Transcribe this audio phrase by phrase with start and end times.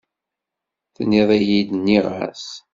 [0.95, 2.45] Tenniḍ-iyi-d, nniɣ-as.